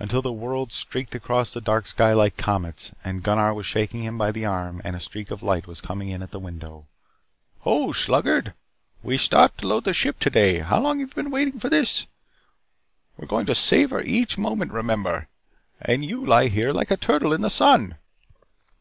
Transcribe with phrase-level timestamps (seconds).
[0.00, 2.92] Until the worlds streaked across the dark sky like comets.
[3.04, 6.08] And Gunnar was shaking him by the arm and a streak of light was coming
[6.08, 6.88] in at the window.
[7.60, 8.54] "Ho, sluggard.
[9.04, 10.58] We start to load the ship today.
[10.58, 12.08] How long have you waited for this?
[13.16, 15.28] We were going to savor each moment, remember!
[15.80, 17.96] And you lie here like a turtle in the sun."